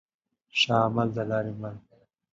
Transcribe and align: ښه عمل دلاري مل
ښه 0.59 0.75
عمل 0.85 1.07
دلاري 1.17 1.53
مل 1.59 1.75